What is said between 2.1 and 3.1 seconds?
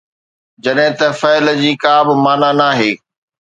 معنيٰ ناهي.